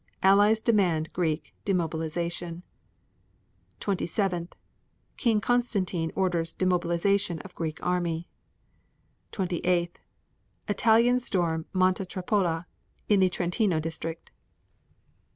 [0.23, 2.63] Allies demand Greek demobilization.
[3.81, 4.49] 27.
[5.15, 8.27] King Constantine orders demobilization of Greek army.
[9.31, 9.99] 28.
[10.67, 12.65] Italians storm Monte Trappola,
[13.09, 14.31] in the Trentino district.